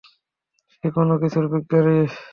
[0.71, 1.97] সে কোন কিছুর বিজ্ঞানী।